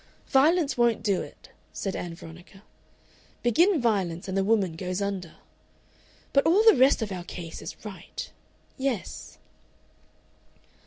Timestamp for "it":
1.21-1.49